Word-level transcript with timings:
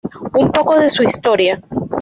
Un 0.33 0.49
poco 0.51 0.79
de 0.79 0.89
su 0.89 1.03
historia... 1.03 1.61